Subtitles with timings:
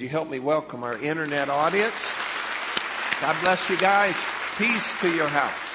[0.00, 2.16] Would you help me welcome our internet audience?
[3.20, 4.16] God bless you guys.
[4.56, 5.74] Peace to your house.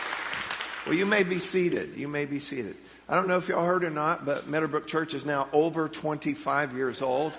[0.88, 1.96] Well, you may be seated.
[1.96, 2.76] You may be seated.
[3.08, 6.76] I don't know if y'all heard or not, but Meadowbrook Church is now over 25
[6.76, 7.34] years old.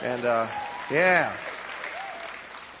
[0.00, 0.46] And uh,
[0.90, 1.30] yeah,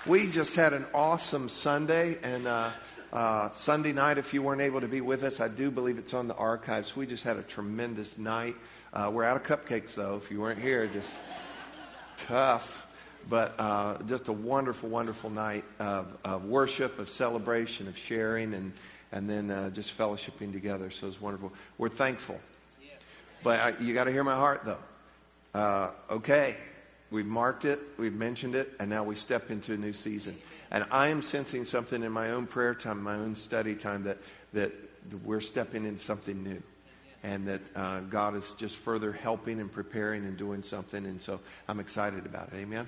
[0.06, 2.16] we just had an awesome Sunday.
[2.22, 2.70] And uh,
[3.12, 6.14] uh, Sunday night, if you weren't able to be with us, I do believe it's
[6.14, 6.96] on the archives.
[6.96, 8.56] We just had a tremendous night.
[8.94, 10.16] Uh, we're out of cupcakes, though.
[10.16, 11.12] If you weren't here, just
[12.16, 12.86] tough.
[13.28, 18.72] But uh, just a wonderful, wonderful night of, of, worship, of celebration, of sharing, and,
[19.12, 20.90] and then uh, just fellowshipping together.
[20.90, 21.52] So it's wonderful.
[21.78, 22.40] We're thankful.
[23.42, 24.78] But I, you got to hear my heart, though.
[25.54, 26.56] Uh, okay,
[27.10, 30.36] we've marked it, we've mentioned it, and now we step into a new season.
[30.70, 34.18] And I am sensing something in my own prayer time, my own study time, that,
[34.52, 34.72] that
[35.24, 36.62] we're stepping in something new
[37.22, 41.04] and that uh, God is just further helping and preparing and doing something.
[41.04, 42.56] And so I'm excited about it.
[42.56, 42.86] Amen.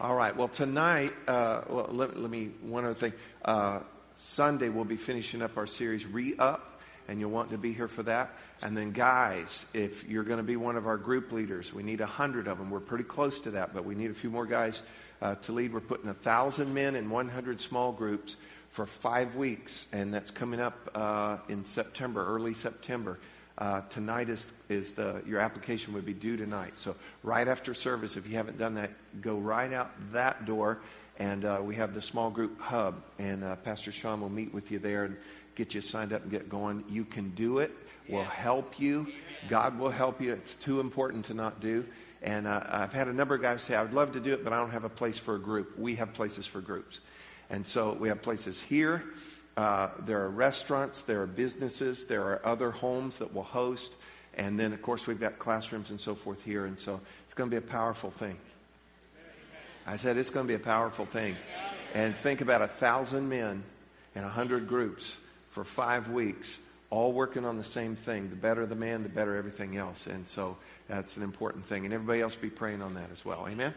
[0.00, 0.36] All right.
[0.36, 3.12] Well, tonight, uh, well, let, let, me, one other thing.
[3.44, 3.80] Uh,
[4.14, 7.88] Sunday, we'll be finishing up our series, Re Up, and you'll want to be here
[7.88, 8.30] for that.
[8.62, 12.00] And then, guys, if you're going to be one of our group leaders, we need
[12.00, 12.70] a hundred of them.
[12.70, 14.84] We're pretty close to that, but we need a few more guys
[15.20, 15.74] uh, to lead.
[15.74, 18.36] We're putting a thousand men in 100 small groups
[18.70, 23.18] for five weeks, and that's coming up uh, in September, early September.
[23.58, 26.78] Uh, tonight is, is the, your application would be due tonight.
[26.78, 30.78] So right after service, if you haven't done that, go right out that door.
[31.18, 33.02] And uh, we have the small group hub.
[33.18, 35.16] And uh, Pastor Sean will meet with you there and
[35.56, 36.84] get you signed up and get going.
[36.88, 37.72] You can do it.
[38.08, 39.08] We'll help you.
[39.48, 40.32] God will help you.
[40.32, 41.84] It's too important to not do.
[42.22, 44.44] And uh, I've had a number of guys say, I would love to do it,
[44.44, 45.76] but I don't have a place for a group.
[45.76, 47.00] We have places for groups.
[47.50, 49.02] And so we have places here.
[49.58, 53.92] Uh, there are restaurants, there are businesses, there are other homes that will host.
[54.36, 56.64] And then, of course, we've got classrooms and so forth here.
[56.64, 58.38] And so it's going to be a powerful thing.
[59.84, 61.34] I said it's going to be a powerful thing.
[61.92, 63.64] And think about a thousand men
[64.14, 65.16] and a hundred groups
[65.50, 68.30] for five weeks, all working on the same thing.
[68.30, 70.06] The better the man, the better everything else.
[70.06, 70.56] And so
[70.86, 71.84] that's an important thing.
[71.84, 73.44] And everybody else be praying on that as well.
[73.48, 73.74] Amen.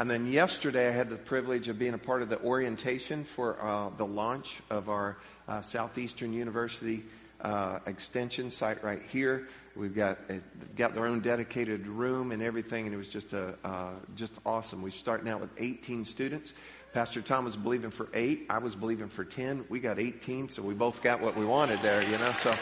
[0.00, 3.60] And then yesterday, I had the privilege of being a part of the orientation for
[3.60, 7.04] uh, the launch of our uh, Southeastern University
[7.42, 9.48] uh, extension site right here.
[9.76, 10.40] We've got a,
[10.74, 14.80] got their own dedicated room and everything, and it was just a uh, just awesome.
[14.80, 16.54] We're starting out with 18 students.
[16.94, 18.46] Pastor Tom was believing for eight.
[18.48, 19.66] I was believing for 10.
[19.68, 22.32] We got 18, so we both got what we wanted there, you know.
[22.32, 22.54] So,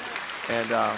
[0.51, 0.97] and uh,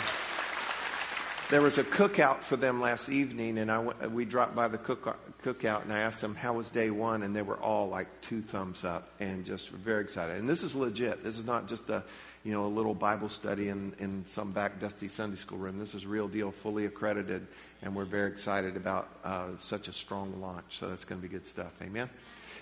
[1.50, 4.78] there was a cookout for them last evening, and I went, we dropped by the
[4.78, 8.06] cook, cookout, and I asked them how was day one, and they were all like
[8.20, 10.36] two thumbs up and just very excited.
[10.36, 11.24] And this is legit.
[11.24, 12.04] This is not just a
[12.44, 15.76] you know a little Bible study in, in some back dusty Sunday school room.
[15.76, 17.48] This is real deal, fully accredited,
[17.82, 20.78] and we're very excited about uh, such a strong launch.
[20.78, 21.72] So that's going to be good stuff.
[21.82, 22.08] Amen.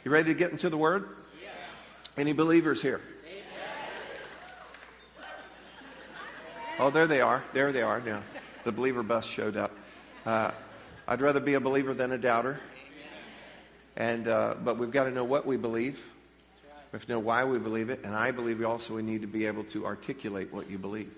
[0.03, 1.10] You ready to get into the Word?
[1.43, 1.53] Yes.
[2.16, 3.03] Any believers here?
[6.81, 7.43] Oh, there they are.
[7.53, 8.00] There they are.
[8.06, 8.22] Yeah
[8.68, 9.70] the believer bus showed up.
[10.26, 10.50] Uh,
[11.06, 12.60] I'd rather be a believer than a doubter.
[13.96, 16.06] And, uh, but we've got to know what we believe.
[16.92, 18.00] We have to know why we believe it.
[18.04, 21.10] And I believe we also we need to be able to articulate what you believe.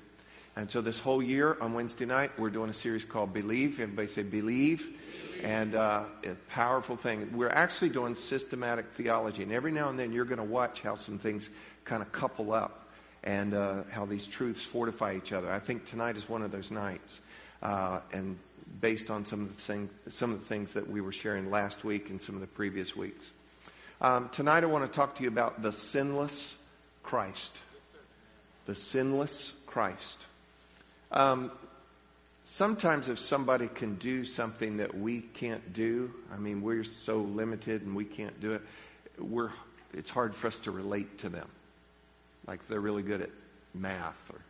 [0.55, 3.81] And so this whole year on Wednesday night, we're doing a series called Believe.
[3.81, 4.89] Everybody say believe.
[5.43, 7.37] And uh, a powerful thing.
[7.37, 9.43] We're actually doing systematic theology.
[9.43, 11.51] And every now and then you're going to watch how some things
[11.85, 12.80] kind of couple up
[13.25, 15.51] and uh, how these truths fortify each other.
[15.51, 17.21] I think tonight is one of those nights
[17.63, 18.39] uh, and
[18.81, 21.85] based on some of, the thing, some of the things that we were sharing last
[21.85, 23.33] week and some of the previous weeks.
[24.01, 26.55] Um, tonight, I want to talk to you about the sinless
[27.03, 27.59] Christ.
[28.67, 30.25] The sinless Christ.
[31.13, 31.51] Um,
[32.45, 37.83] sometimes, if somebody can do something that we can't do, I mean, we're so limited
[37.83, 38.63] and we can't do it,
[39.19, 39.51] we're,
[39.93, 41.49] it's hard for us to relate to them.
[42.47, 43.31] Like they're really good at
[43.75, 44.41] math or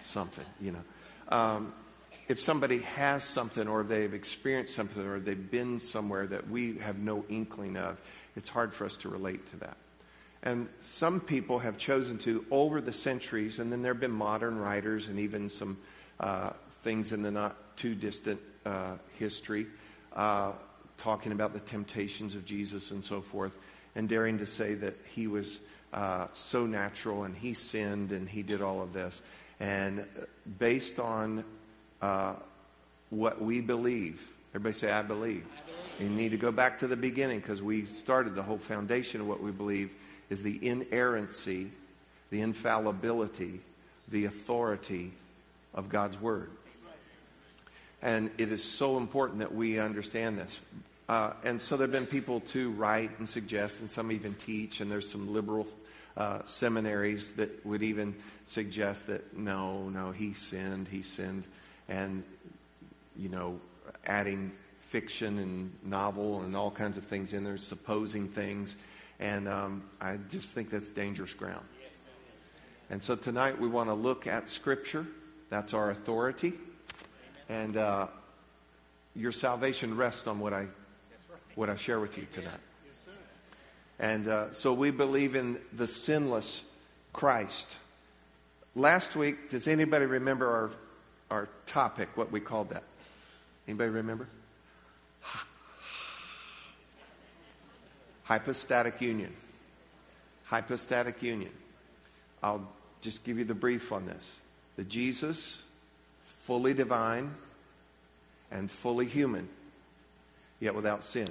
[0.00, 0.82] something, you know.
[1.28, 1.72] Um,
[2.28, 6.98] if somebody has something or they've experienced something or they've been somewhere that we have
[6.98, 8.00] no inkling of,
[8.36, 9.76] it's hard for us to relate to that.
[10.42, 14.58] And some people have chosen to, over the centuries, and then there have been modern
[14.58, 15.78] writers and even some
[16.18, 16.50] uh,
[16.82, 19.66] things in the not too distant uh, history
[20.14, 20.52] uh,
[20.96, 23.56] talking about the temptations of Jesus and so forth,
[23.94, 25.60] and daring to say that he was
[25.92, 29.20] uh, so natural and he sinned and he did all of this.
[29.60, 30.06] And
[30.58, 31.44] based on
[32.00, 32.34] uh,
[33.10, 34.26] what we believe.
[34.54, 35.44] Everybody say, I believe.
[35.44, 36.10] I believe.
[36.10, 39.28] You need to go back to the beginning because we started the whole foundation of
[39.28, 39.90] what we believe
[40.30, 41.70] is the inerrancy,
[42.30, 43.60] the infallibility,
[44.08, 45.12] the authority
[45.74, 46.50] of God's Word.
[48.00, 50.58] And it is so important that we understand this.
[51.08, 54.80] uh, and so there have been people to write and suggest, and some even teach,
[54.80, 55.68] and there's some liberal
[56.16, 58.14] uh, seminaries that would even
[58.46, 61.46] suggest that no, no, he sinned, he sinned,
[61.88, 62.22] and,
[63.16, 63.60] you know,
[64.06, 68.76] adding fiction and novel and all kinds of things in there, supposing things.
[69.20, 71.64] And um, I just think that's dangerous ground.
[72.90, 75.06] And so tonight we want to look at Scripture.
[75.48, 76.52] That's our authority.
[77.48, 78.08] And uh,
[79.14, 80.66] your salvation rests on what I,
[81.54, 82.60] what I share with you tonight.
[83.98, 86.62] And uh, so we believe in the sinless
[87.12, 87.76] Christ.
[88.74, 90.70] Last week, does anybody remember our,
[91.30, 92.84] our topic, what we called that?
[93.68, 94.28] Anybody remember?
[98.24, 99.32] Hypostatic union.
[100.44, 101.52] Hypostatic union.
[102.42, 102.66] I'll
[103.02, 104.32] just give you the brief on this.
[104.76, 105.60] The Jesus,
[106.24, 107.34] fully divine
[108.50, 109.48] and fully human,
[110.60, 111.28] yet without sin.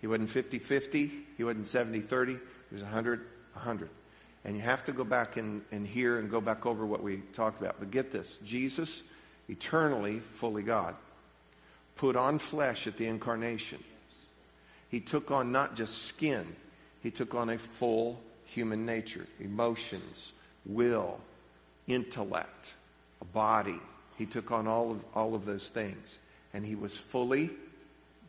[0.00, 2.38] He wasn't 50 50, he wasn't 70 30, he
[2.70, 3.20] was 100
[3.54, 3.90] 100.
[4.44, 7.18] And you have to go back and, and hear and go back over what we
[7.32, 7.76] talked about.
[7.78, 9.02] But get this Jesus,
[9.48, 10.94] eternally fully God,
[11.96, 13.82] put on flesh at the incarnation.
[14.90, 16.56] He took on not just skin,
[17.02, 20.32] he took on a full human nature, emotions,
[20.64, 21.20] will,
[21.86, 22.74] intellect,
[23.20, 23.78] a body.
[24.16, 26.18] He took on all of, all of those things.
[26.54, 27.50] And he was fully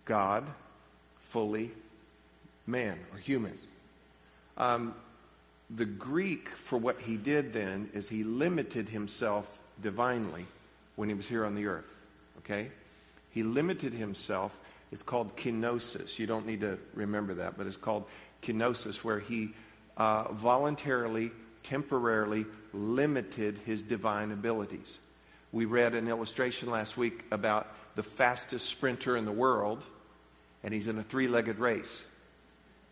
[0.05, 0.45] God,
[1.29, 1.71] fully
[2.67, 3.57] man or human.
[4.57, 4.93] Um,
[5.69, 10.45] the Greek for what he did then is he limited himself divinely
[10.95, 11.89] when he was here on the earth.
[12.39, 12.69] Okay?
[13.31, 14.57] He limited himself.
[14.91, 16.17] It's called kenosis.
[16.17, 18.05] You don't need to remember that, but it's called
[18.41, 19.51] kenosis, where he
[19.97, 21.31] uh, voluntarily,
[21.63, 24.97] temporarily limited his divine abilities.
[25.51, 29.83] We read an illustration last week about the fastest sprinter in the world,
[30.63, 32.05] and he's in a three legged race.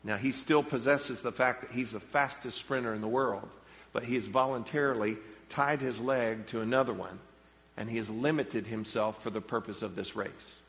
[0.03, 3.49] Now, he still possesses the fact that he's the fastest sprinter in the world,
[3.93, 5.17] but he has voluntarily
[5.49, 7.19] tied his leg to another one,
[7.75, 10.59] and he has limited himself for the purpose of this race.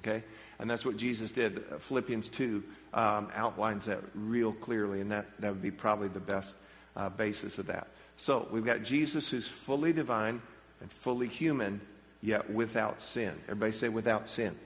[0.00, 0.24] Okay?
[0.58, 1.62] And that's what Jesus did.
[1.78, 2.62] Philippians 2
[2.94, 6.54] um, outlines that real clearly, and that, that would be probably the best
[6.96, 7.88] uh, basis of that.
[8.16, 10.42] So we've got Jesus who's fully divine
[10.80, 11.80] and fully human,
[12.22, 13.34] yet without sin.
[13.44, 14.56] Everybody say without sin.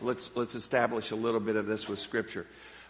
[0.00, 2.46] Let's, let's establish a little bit of this with Scripture.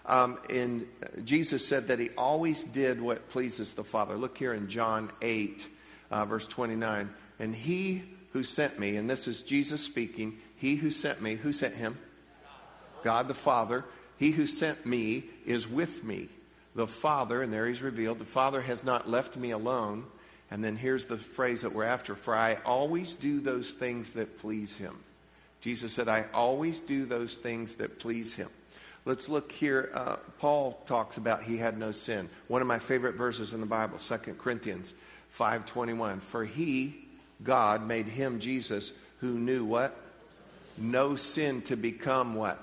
[0.07, 0.87] Um, and
[1.25, 4.17] Jesus said that he always did what pleases the Father.
[4.17, 5.69] Look here in John 8,
[6.11, 7.09] uh, verse 29.
[7.39, 8.03] And he
[8.33, 11.99] who sent me, and this is Jesus speaking, he who sent me, who sent him?
[13.03, 13.85] God the Father.
[14.17, 16.29] He who sent me is with me.
[16.75, 20.07] The Father, and there he's revealed, the Father has not left me alone.
[20.51, 24.39] And then here's the phrase that we're after For I always do those things that
[24.39, 25.04] please him.
[25.65, 28.51] Jesus said, I always do those things that please him.
[29.07, 29.91] Let's look here.
[29.95, 32.29] Uh, Paul talks about he had no sin.
[32.49, 34.93] One of my favorite verses in the Bible, 2 Corinthians
[35.35, 36.21] 5.21.
[36.21, 37.07] For he,
[37.43, 39.97] God, made him, Jesus, who knew what?
[40.77, 42.63] No sin to become what?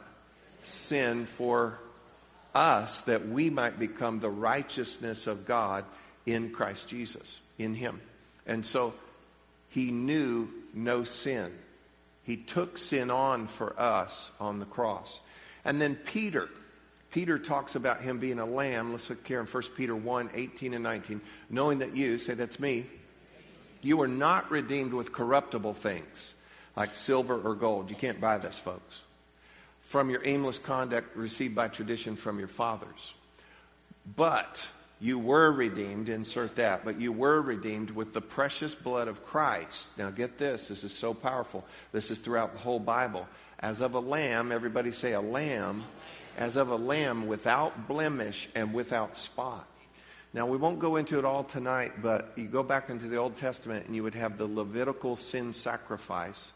[0.64, 1.80] Sin for
[2.54, 5.86] us, that we might become the righteousness of God
[6.28, 8.00] in Christ Jesus, in him.
[8.46, 8.94] And so
[9.70, 11.52] he knew no sin.
[12.24, 15.20] He took sin on for us on the cross.
[15.66, 16.50] And then Peter.
[17.12, 18.92] Peter talks about him being a lamb.
[18.94, 21.22] Let's look here in 1 Peter 1 18 and 19.
[21.50, 22.86] Knowing that you, say that's me,
[23.82, 26.36] you were not redeemed with corruptible things
[26.76, 27.90] like silver or gold.
[27.90, 29.02] You can't buy this, folks.
[29.82, 33.14] From your aimless conduct received by tradition from your fathers.
[34.16, 34.68] But
[35.02, 39.90] you were redeemed, insert that, but you were redeemed with the precious blood of Christ.
[39.98, 41.66] Now get this, this is so powerful.
[41.92, 43.28] This is throughout the whole Bible
[43.62, 45.84] as of a lamb, everybody say a lamb,
[46.38, 49.68] as of a lamb without blemish and without spot.
[50.34, 53.36] Now, we won't go into it all tonight, but you go back into the Old
[53.36, 56.52] Testament and you would have the Levitical sin sacrifice,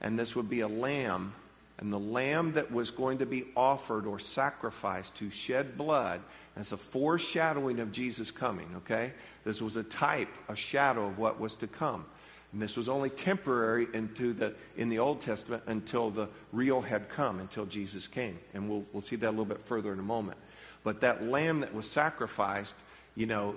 [0.00, 1.34] and this would be a lamb.
[1.78, 6.22] And the lamb that was going to be offered or sacrificed to shed blood
[6.56, 9.12] as a foreshadowing of Jesus coming, okay?
[9.44, 12.06] This was a type, a shadow of what was to come.
[12.52, 17.10] And this was only temporary into the, in the Old Testament until the real had
[17.10, 18.38] come, until Jesus came.
[18.54, 20.38] And we'll, we'll see that a little bit further in a moment.
[20.82, 22.74] But that lamb that was sacrificed,
[23.14, 23.56] you know,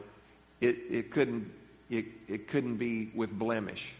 [0.59, 1.49] it, it, couldn't,
[1.89, 3.95] it, it couldn't be with blemish.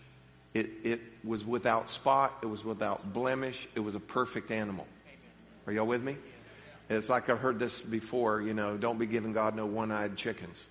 [0.54, 4.88] It, it was without spot, it was without blemish, it was a perfect animal.
[5.68, 6.18] Are y'all with me?
[6.90, 10.16] It's like I've heard this before, you know, don't be giving God no one eyed
[10.16, 10.66] chickens,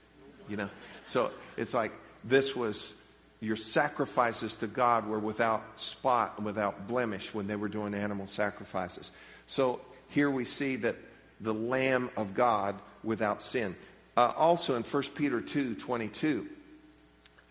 [0.49, 0.68] you know.
[1.06, 1.92] So it's like
[2.25, 2.92] this was
[3.40, 8.26] your sacrifices to God were without spot and without blemish when they were doing animal
[8.26, 9.12] sacrifices.
[9.47, 10.97] So here we see that
[11.40, 13.76] the Lamb of God without sin.
[14.16, 16.49] Uh, also in 1 Peter 2 22,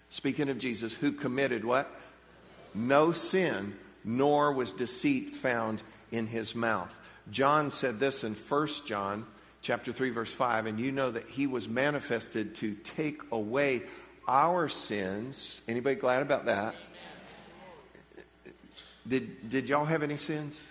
[0.09, 1.89] speaking of Jesus, who committed what?
[2.77, 5.81] No sin, nor was deceit found
[6.11, 6.97] in his mouth.
[7.31, 9.25] John said this in 1 John
[9.61, 13.81] chapter 3 verse 5 and you know that he was manifested to take away
[14.27, 15.59] our sins.
[15.67, 16.75] Anybody glad about that?
[19.07, 20.61] Did did y'all have any sins?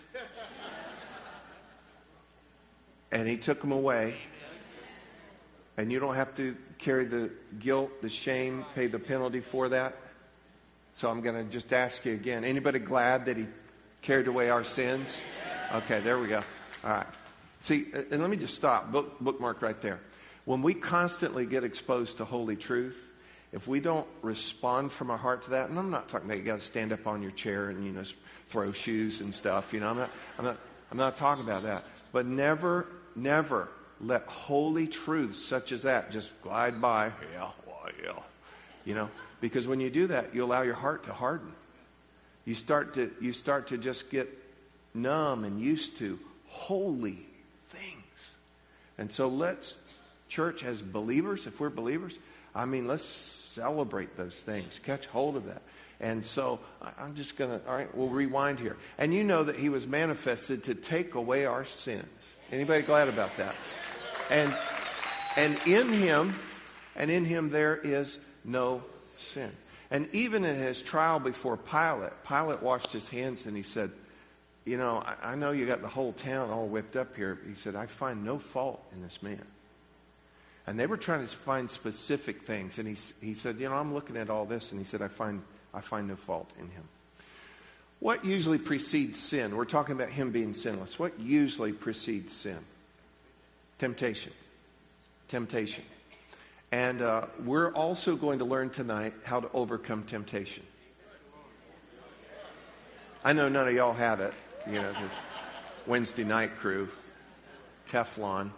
[3.10, 4.16] And he took them away.
[5.76, 9.96] And you don't have to carry the guilt, the shame, pay the penalty for that.
[10.96, 12.42] So I'm going to just ask you again.
[12.42, 13.44] Anybody glad that he
[14.00, 15.18] carried away our sins?
[15.74, 16.42] Okay, there we go.
[16.82, 17.06] All right.
[17.60, 18.90] See, and let me just stop.
[18.90, 20.00] Book, bookmark right there.
[20.46, 23.12] When we constantly get exposed to holy truth,
[23.52, 26.44] if we don't respond from our heart to that, and I'm not talking about you
[26.44, 28.02] got to stand up on your chair and you know
[28.48, 29.74] throw shoes and stuff.
[29.74, 30.56] You know, I'm not, I'm not,
[30.92, 31.84] I'm not talking about that.
[32.10, 33.68] But never, never
[34.00, 37.12] let holy truths such as that just glide by.
[37.34, 38.12] Yeah, well, yeah.
[38.86, 41.52] You know, because when you do that, you allow your heart to harden.
[42.44, 44.28] You start to, you start to just get
[44.94, 47.18] numb and used to holy
[47.68, 48.30] things.
[48.98, 49.74] And so let's,
[50.28, 52.18] church, as believers, if we're believers,
[52.54, 54.80] I mean, let's celebrate those things.
[54.84, 55.62] Catch hold of that.
[56.00, 56.60] And so
[56.98, 58.76] I'm just going to, all right, we'll rewind here.
[58.98, 62.34] And you know that he was manifested to take away our sins.
[62.52, 63.54] Anybody glad about that?
[64.30, 64.54] And,
[65.36, 66.34] and in him,
[66.94, 68.82] and in him there is no
[69.18, 69.52] sin.
[69.90, 73.90] And even in his trial before Pilate, Pilate washed his hands and he said,
[74.64, 77.38] You know, I, I know you got the whole town all whipped up here.
[77.46, 79.44] He said, I find no fault in this man.
[80.66, 82.78] And they were trying to find specific things.
[82.78, 84.72] And he, he said, You know, I'm looking at all this.
[84.72, 85.42] And he said, I find,
[85.72, 86.84] I find no fault in him.
[88.00, 89.56] What usually precedes sin?
[89.56, 90.98] We're talking about him being sinless.
[90.98, 92.58] What usually precedes sin?
[93.78, 94.32] Temptation.
[95.28, 95.84] Temptation.
[96.72, 100.64] And uh, we're also going to learn tonight how to overcome temptation.
[103.24, 104.34] I know none of y'all have it,
[104.66, 104.94] you know,
[105.86, 106.88] Wednesday night crew,
[107.86, 108.50] Teflon.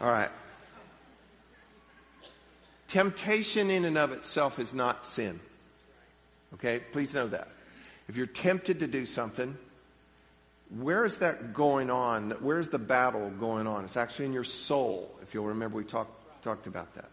[0.00, 0.30] All right.
[2.86, 5.40] Temptation in and of itself is not sin.
[6.54, 6.80] Okay?
[6.92, 7.48] Please know that.
[8.08, 9.56] If you're tempted to do something,
[10.78, 12.30] where is that going on?
[12.40, 13.84] Where's the battle going on?
[13.84, 15.14] It's actually in your soul.
[15.22, 17.10] If you'll remember, we talked, talked about that.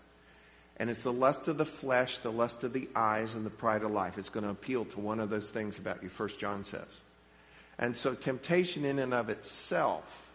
[0.78, 3.84] And it's the lust of the flesh, the lust of the eyes, and the pride
[3.84, 4.18] of life.
[4.18, 7.02] It's going to appeal to one of those things about you, First John says.
[7.78, 10.32] And so temptation in and of itself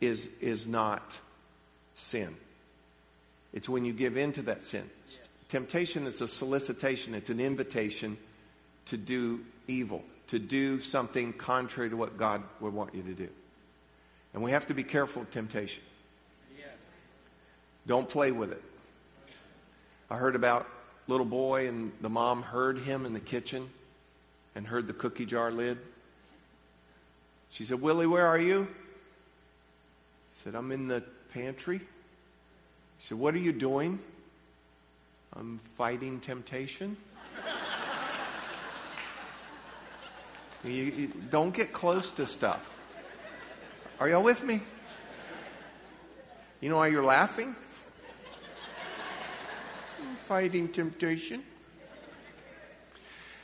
[0.00, 1.18] is, is not
[1.94, 2.36] sin.
[3.54, 4.90] It's when you give in to that sin.
[5.48, 8.18] Temptation is a solicitation, it's an invitation
[8.86, 10.02] to do evil
[10.34, 13.28] to do something contrary to what God would want you to do.
[14.32, 15.84] And we have to be careful of temptation.
[16.58, 16.66] Yes.
[17.86, 18.60] Don't play with it.
[20.10, 20.66] I heard about
[21.06, 23.70] little boy and the mom heard him in the kitchen
[24.56, 25.78] and heard the cookie jar lid.
[27.50, 28.64] She said, Willie, where are you?
[30.32, 31.78] He said, I'm in the pantry.
[32.98, 34.00] She said, What are you doing?
[35.32, 36.96] I'm fighting temptation.
[40.64, 42.78] You, you don't get close to stuff.
[44.00, 44.60] Are y'all with me?
[46.60, 47.54] You know why you're laughing?
[50.20, 51.42] Fighting temptation.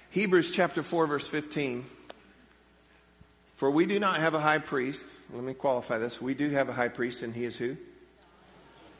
[0.09, 1.85] Hebrews chapter 4, verse 15.
[3.57, 5.07] For we do not have a high priest.
[5.35, 6.21] Let me qualify this.
[6.21, 7.77] We do have a high priest, and he is who?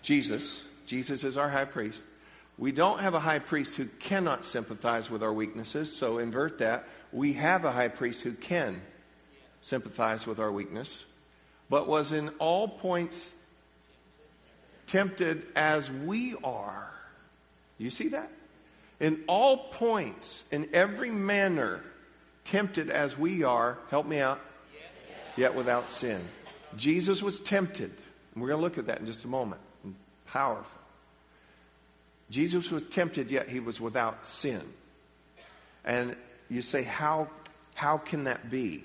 [0.03, 0.62] Jesus.
[0.85, 2.05] Jesus is our high priest.
[2.59, 6.85] We don't have a high priest who cannot sympathize with our weaknesses, so invert that
[7.12, 8.81] we have a high priest who can
[9.61, 11.05] sympathize with our weakness,
[11.69, 13.33] but was in all points
[14.87, 16.90] tempted as we are.
[17.79, 18.31] You see that?
[18.99, 21.83] In all points, in every manner,
[22.45, 24.40] tempted as we are, help me out,
[25.37, 26.21] yet without sin.
[26.76, 27.93] Jesus was tempted.
[28.37, 29.61] We're going to look at that in just a moment.
[30.26, 30.81] Powerful.
[32.31, 34.62] Jesus was tempted, yet he was without sin.
[35.85, 36.17] And
[36.50, 37.28] you say, how,
[37.75, 38.85] how can that be?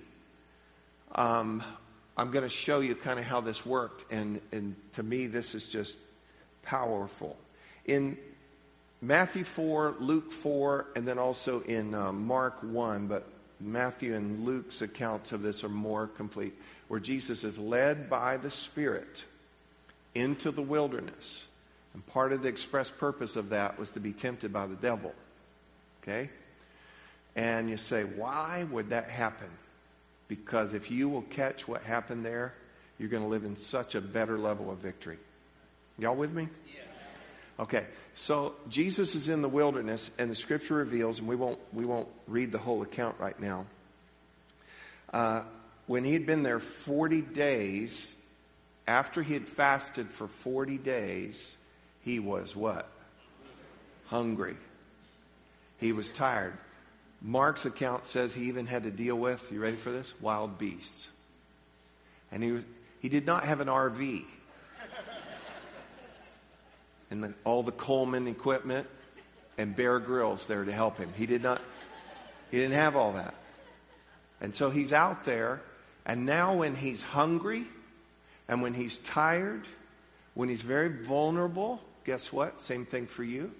[1.13, 1.63] Um,
[2.15, 4.11] I'm going to show you kind of how this worked.
[4.13, 5.97] And, and to me, this is just
[6.63, 7.37] powerful.
[7.85, 8.17] In
[9.01, 13.27] Matthew 4, Luke 4, and then also in uh, Mark 1, but
[13.59, 16.53] Matthew and Luke's accounts of this are more complete,
[16.87, 19.23] where Jesus is led by the Spirit
[20.13, 21.45] into the wilderness.
[21.93, 25.13] And part of the express purpose of that was to be tempted by the devil.
[26.03, 26.29] Okay?
[27.35, 29.49] And you say, why would that happen?
[30.27, 32.53] Because if you will catch what happened there,
[32.97, 35.17] you're going to live in such a better level of victory.
[35.97, 36.47] Y'all with me?
[37.57, 41.85] Okay, so Jesus is in the wilderness, and the scripture reveals, and we won't, we
[41.85, 43.65] won't read the whole account right now.
[45.13, 45.43] Uh,
[45.87, 48.13] when he had been there 40 days,
[48.87, 51.55] after he had fasted for 40 days,
[52.01, 52.89] he was what?
[54.07, 54.57] Hungry.
[55.79, 56.57] He was tired.
[57.25, 60.13] Mark's account says he even had to deal with, you ready for this?
[60.21, 61.07] Wild beasts.
[62.31, 62.59] And he,
[62.99, 64.25] he did not have an RV.
[67.09, 68.87] And the, all the Coleman equipment
[69.57, 71.09] and Bear Grylls there to help him.
[71.15, 71.61] He did not,
[72.51, 73.33] he didn't have all that.
[74.39, 75.61] And so he's out there,
[76.05, 77.65] and now when he's hungry
[78.47, 79.63] and when he's tired,
[80.35, 82.59] when he's very vulnerable, guess what?
[82.59, 83.51] Same thing for you.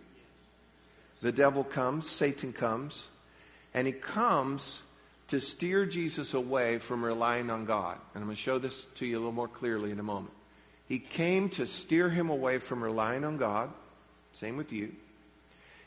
[1.22, 3.08] The devil comes, Satan comes,
[3.76, 4.82] and he comes
[5.28, 7.98] to steer Jesus away from relying on God.
[8.14, 10.34] And I'm going to show this to you a little more clearly in a moment.
[10.88, 13.70] He came to steer him away from relying on God.
[14.32, 14.94] Same with you.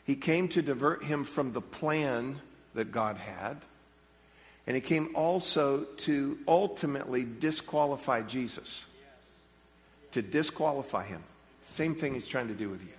[0.05, 2.39] He came to divert him from the plan
[2.75, 3.57] that God had.
[4.67, 8.85] And he came also to ultimately disqualify Jesus.
[10.11, 11.23] To disqualify him.
[11.63, 12.98] Same thing he's trying to do with you.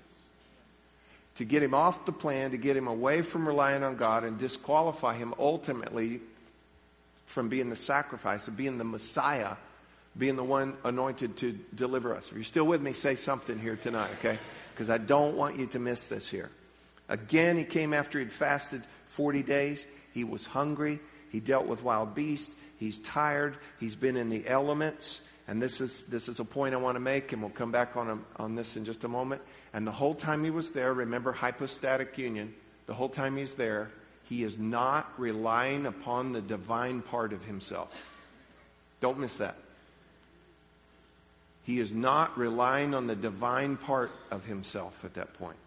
[1.40, 4.36] To get him off the plan, to get him away from relying on God, and
[4.36, 6.20] disqualify him ultimately
[7.24, 9.54] from being the sacrifice, of being the Messiah,
[10.18, 12.28] being the one anointed to deliver us.
[12.28, 14.38] If you're still with me, say something here tonight, okay?
[14.74, 16.50] Because I don't want you to miss this here.
[17.08, 19.86] Again, he came after he'd fasted 40 days.
[20.12, 21.00] He was hungry.
[21.30, 22.54] He dealt with wild beasts.
[22.76, 23.56] He's tired.
[23.78, 25.22] He's been in the elements.
[25.50, 27.96] And this is, this is a point I want to make, and we'll come back
[27.96, 29.42] on, a, on this in just a moment.
[29.72, 32.54] And the whole time he was there, remember hypostatic union,
[32.86, 33.90] the whole time he's there,
[34.28, 38.14] he is not relying upon the divine part of himself.
[39.00, 39.56] Don't miss that.
[41.64, 45.58] He is not relying on the divine part of himself at that point.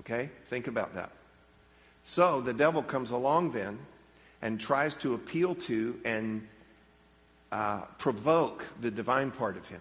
[0.00, 0.30] Okay?
[0.46, 1.10] Think about that.
[2.04, 3.80] So the devil comes along then
[4.40, 6.48] and tries to appeal to and
[7.52, 9.80] uh, provoke the divine part of him.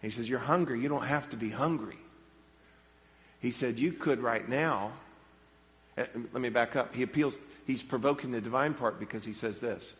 [0.00, 0.80] He says, You're hungry.
[0.80, 1.98] You don't have to be hungry.
[3.40, 4.92] He said, You could right now
[5.98, 6.94] uh, let me back up.
[6.94, 9.94] He appeals, he's provoking the divine part because he says this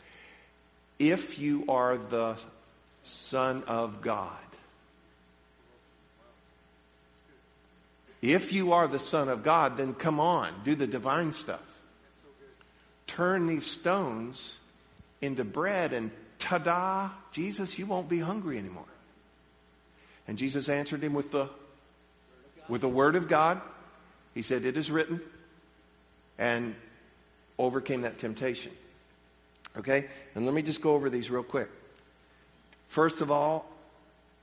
[0.98, 2.36] If you are the
[3.02, 4.32] Son of God,
[8.22, 11.82] if you are the Son of God, then come on, do the divine stuff.
[13.06, 14.58] Turn these stones
[15.20, 18.82] into bread, and ta da, Jesus, you won't be hungry anymore.
[20.26, 21.48] And Jesus answered him with the,
[22.68, 23.60] with the word of God.
[24.34, 25.20] He said, It is written
[26.38, 26.74] and
[27.58, 28.72] overcame that temptation.
[29.76, 30.08] Okay?
[30.34, 31.68] And let me just go over these real quick.
[32.88, 33.66] First of all,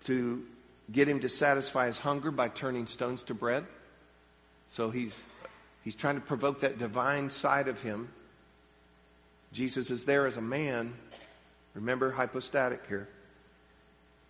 [0.06, 0.46] to
[0.92, 3.66] get him to satisfy his hunger by turning stones to bread.
[4.70, 5.26] So he's,
[5.84, 8.10] he's trying to provoke that divine side of him.
[9.52, 10.94] Jesus is there as a man.
[11.78, 13.08] Remember, hypostatic here.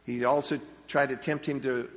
[0.06, 1.90] He also tried to tempt him to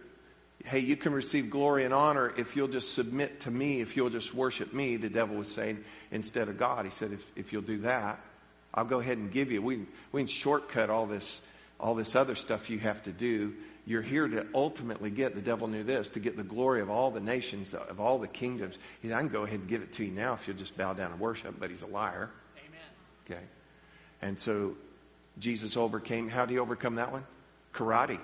[0.65, 4.11] hey, you can receive glory and honor if you'll just submit to me, if you'll
[4.11, 6.85] just worship me, the devil was saying, instead of God.
[6.85, 8.21] He said, if, if you'll do that,
[8.75, 9.63] I'll go ahead and give you.
[9.63, 11.41] We, we can shortcut all this,
[11.79, 13.55] all this other stuff you have to do.
[13.87, 17.11] You're here to ultimately get, the devil knew this, to get the glory of all
[17.11, 18.79] the nations, of all the kingdoms.
[19.01, 20.77] He said, I can go ahead and give it to you now if you'll just
[20.77, 22.31] bow down and worship, but he's a liar.
[22.59, 22.81] Amen.
[23.27, 23.45] Okay.
[24.21, 24.77] And so
[25.41, 27.25] Jesus overcame, how did he overcome that one?
[27.73, 28.21] Karate.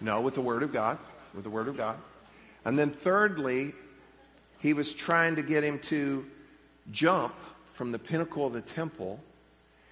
[0.00, 0.98] No, with the Word of God.
[1.34, 1.96] With the Word of God.
[2.64, 3.72] And then thirdly,
[4.58, 6.26] he was trying to get him to
[6.90, 7.34] jump
[7.74, 9.20] from the pinnacle of the temple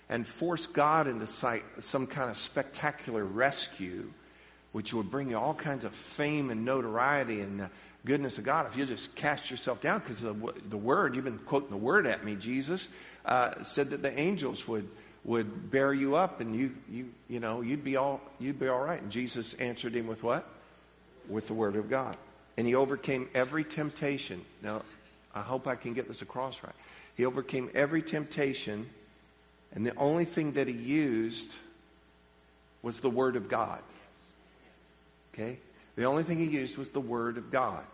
[0.09, 4.11] and force God into sight, some kind of spectacular rescue,
[4.73, 7.71] which would bring you all kinds of fame and notoriety and the
[8.05, 10.01] goodness of God if you just cast yourself down.
[10.01, 10.35] Because the,
[10.69, 12.89] the word, you've been quoting the word at me, Jesus,
[13.25, 14.89] uh, said that the angels would
[15.25, 18.81] would bear you up and you, you, you know, you'd be, all, you'd be all
[18.81, 19.01] right.
[19.01, 20.47] And Jesus answered him with what?
[21.29, 22.17] With the Word of God.
[22.57, 24.45] And he overcame every temptation.
[24.63, 24.83] Now,
[25.35, 26.75] I hope I can get this across right.
[27.17, 28.89] He overcame every temptation,
[29.73, 31.55] and the only thing that he used
[32.83, 33.83] was the Word of God.
[35.35, 35.59] Okay?
[35.97, 37.85] The only thing he used was the Word of God.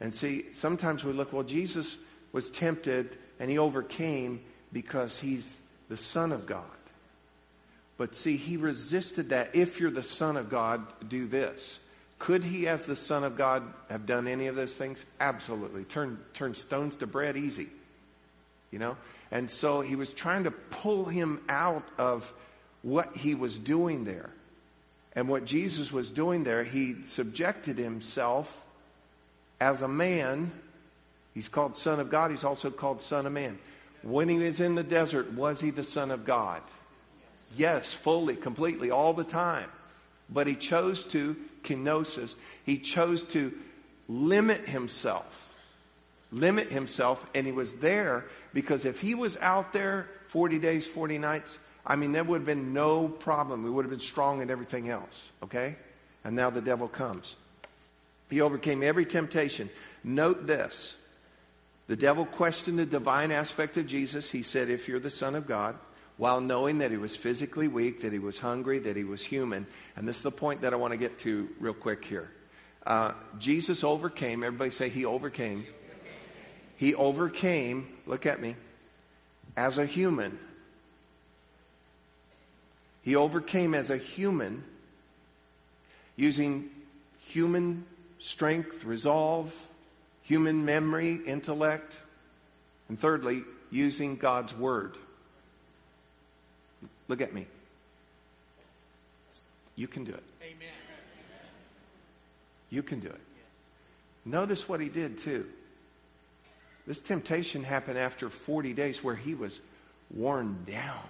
[0.00, 1.96] And see, sometimes we look, well, Jesus
[2.32, 4.40] was tempted and he overcame
[4.72, 5.56] because he's
[5.88, 6.64] the Son of God.
[7.96, 9.54] But see, he resisted that.
[9.54, 11.78] If you're the Son of God, do this.
[12.18, 15.04] Could he, as the Son of God, have done any of those things?
[15.20, 15.84] Absolutely.
[15.84, 17.68] Turn, turn stones to bread, easy.
[18.70, 18.96] You know?
[19.30, 22.32] And so he was trying to pull him out of
[22.82, 24.30] what he was doing there.
[25.16, 28.64] And what Jesus was doing there, he subjected himself
[29.60, 30.50] as a man.
[31.34, 33.58] He's called Son of God, he's also called Son of Man.
[34.02, 36.60] When he was in the desert, was he the Son of God?
[37.56, 39.70] Yes, fully, completely, all the time.
[40.28, 43.52] But he chose to, kenosis, he chose to
[44.08, 45.54] limit himself.
[46.32, 51.18] Limit himself, and he was there because if he was out there 40 days, 40
[51.18, 53.62] nights, I mean, there would have been no problem.
[53.62, 55.76] We would have been strong in everything else, okay?
[56.24, 57.36] And now the devil comes.
[58.30, 59.68] He overcame every temptation.
[60.02, 60.96] Note this
[61.86, 64.30] the devil questioned the divine aspect of Jesus.
[64.30, 65.76] He said, If you're the Son of God,
[66.16, 69.66] while knowing that he was physically weak, that he was hungry, that he was human.
[69.96, 72.30] And this is the point that I want to get to real quick here.
[72.86, 75.66] Uh, Jesus overcame, everybody say he overcame.
[76.76, 78.56] He overcame, look at me,
[79.56, 80.38] as a human.
[83.04, 84.64] He overcame as a human
[86.16, 86.70] using
[87.18, 87.84] human
[88.18, 89.54] strength, resolve,
[90.22, 91.98] human memory, intellect,
[92.88, 94.96] and thirdly, using God's word.
[97.08, 97.46] Look at me.
[99.76, 100.22] You can do it.
[100.42, 100.68] Amen.
[102.70, 103.20] You can do it.
[104.24, 105.46] Notice what he did too.
[106.86, 109.60] This temptation happened after 40 days where he was
[110.10, 111.02] worn down.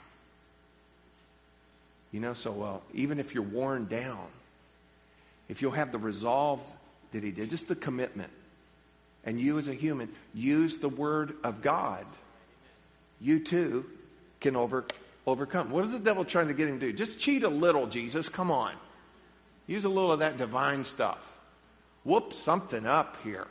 [2.15, 4.25] You know, so well, even if you're worn down,
[5.49, 6.61] if you'll have the resolve
[7.11, 8.31] that he did, just the commitment,
[9.25, 12.07] and you as a human use the word of God,
[13.21, 13.85] you too
[14.39, 14.85] can over,
[15.27, 15.71] overcome.
[15.71, 16.93] What is the devil trying to get him to do?
[16.93, 18.29] Just cheat a little, Jesus.
[18.29, 18.75] Come on.
[19.67, 21.41] Use a little of that divine stuff.
[22.05, 23.49] Whoop something up here.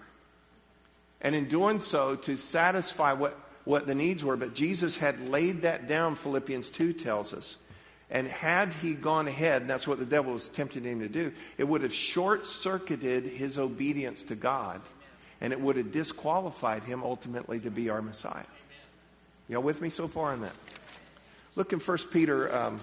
[1.19, 4.37] And in doing so, to satisfy what, what the needs were.
[4.37, 7.57] But Jesus had laid that down, Philippians 2 tells us.
[8.09, 11.31] And had he gone ahead, and that's what the devil was tempting him to do,
[11.57, 14.81] it would have short circuited his obedience to God
[15.43, 18.45] and it would have disqualified him ultimately to be our Messiah.
[19.49, 20.55] Y'all with me so far on that?
[21.55, 22.79] Look in 1 Peter um,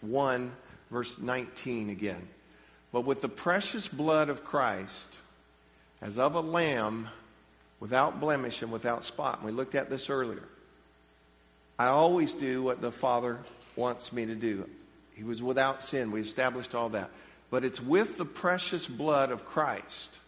[0.00, 0.52] 1,
[0.90, 2.28] verse 19 again.
[2.90, 5.16] But with the precious blood of Christ,
[6.02, 7.08] as of a lamb
[7.78, 10.42] without blemish and without spot, and we looked at this earlier,
[11.78, 13.38] I always do what the Father
[13.76, 14.68] wants me to do.
[15.14, 16.10] He was without sin.
[16.10, 17.10] We established all that.
[17.50, 20.18] But it's with the precious blood of Christ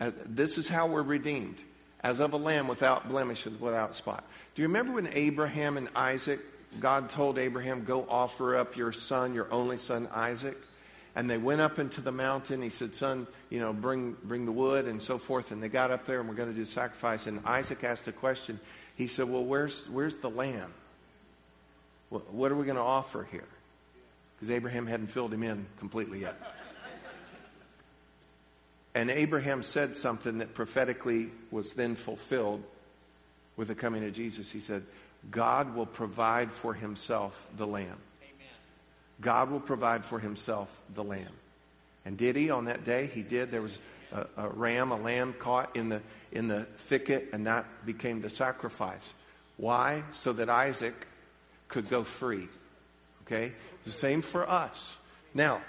[0.00, 1.62] uh, this is how we're redeemed,
[2.02, 4.24] as of a lamb without blemish and without spot.
[4.54, 6.40] Do you remember when Abraham and Isaac,
[6.80, 10.56] God told Abraham, go offer up your son, your only son, Isaac?
[11.14, 12.62] And they went up into the mountain.
[12.62, 15.50] He said, Son, you know, bring, bring the wood and so forth.
[15.50, 17.26] And they got up there and we're going to do sacrifice.
[17.26, 18.60] And Isaac asked a question.
[18.94, 20.72] He said, Well, where's, where's the lamb?
[22.10, 23.48] What are we going to offer here?
[24.36, 26.36] Because Abraham hadn't filled him in completely yet.
[28.94, 32.62] And Abraham said something that prophetically was then fulfilled
[33.56, 34.50] with the coming of Jesus.
[34.50, 34.82] He said,
[35.30, 37.86] God will provide for himself the lamb.
[37.86, 38.48] Amen.
[39.20, 41.32] God will provide for himself the lamb.
[42.04, 43.10] And did he on that day?
[43.12, 43.50] He did.
[43.50, 43.78] There was
[44.10, 48.30] a, a, ram, a lamb caught in the, in the thicket, and that became the
[48.30, 49.14] sacrifice.
[49.56, 50.02] Why?
[50.10, 51.06] So that Isaac
[51.70, 52.48] could go free.
[53.26, 53.52] Okay?
[53.84, 54.96] The same for us.
[55.32, 55.62] Now,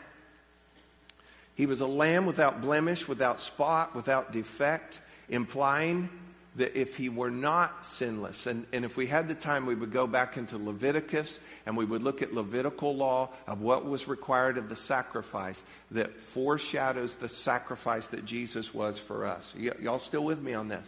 [1.55, 6.09] he was a lamb without blemish, without spot, without defect, implying
[6.55, 9.91] that if he were not sinless, and, and if we had the time, we would
[9.91, 14.57] go back into Leviticus and we would look at Levitical law of what was required
[14.57, 19.53] of the sacrifice that foreshadows the sacrifice that Jesus was for us.
[19.57, 20.85] Y- y'all still with me on this?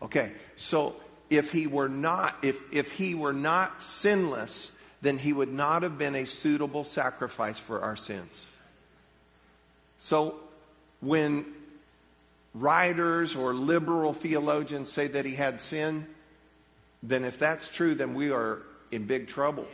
[0.00, 0.96] Okay, so
[1.32, 5.96] if he were not, if, if he were not sinless, then he would not have
[5.96, 8.46] been a suitable sacrifice for our sins.
[9.96, 10.36] So
[11.00, 11.46] when
[12.54, 16.06] writers or liberal theologians say that he had sin,
[17.02, 19.66] then if that's true, then we are in big trouble.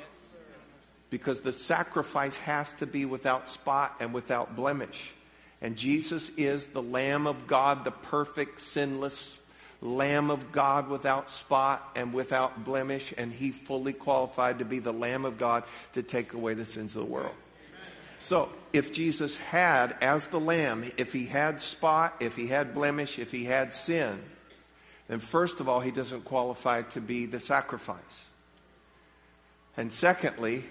[1.11, 5.13] Because the sacrifice has to be without spot and without blemish.
[5.61, 9.39] And Jesus is the Lamb of God, the perfect, sinless
[9.81, 13.15] Lamb of God without spot and without blemish.
[13.17, 15.65] And he fully qualified to be the Lamb of God
[15.95, 17.35] to take away the sins of the world.
[18.19, 23.19] So, if Jesus had, as the lamb, if he had spot, if he had blemish,
[23.19, 24.21] if he had sin,
[25.07, 28.25] then first of all, he doesn't qualify to be the sacrifice.
[29.77, 30.65] And secondly,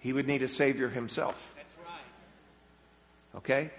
[0.00, 1.54] he would need a Savior himself.
[1.56, 3.36] That's right.
[3.36, 3.70] Okay?